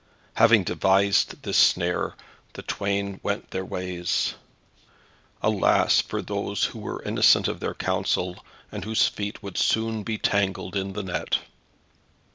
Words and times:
Having 0.33 0.63
devised 0.63 1.43
this 1.43 1.59
snare 1.59 2.15
the 2.53 2.63
twain 2.63 3.19
went 3.21 3.51
their 3.51 3.63
ways. 3.63 4.33
Alas, 5.43 6.01
for 6.01 6.23
those 6.23 6.63
who 6.63 6.79
were 6.79 7.03
innocent 7.03 7.47
of 7.47 7.59
their 7.59 7.75
counsel, 7.75 8.43
and 8.71 8.83
whose 8.83 9.07
feet 9.07 9.43
would 9.43 9.59
soon 9.59 10.01
be 10.01 10.17
tangled 10.17 10.75
in 10.75 10.93
the 10.93 11.03
net. 11.03 11.37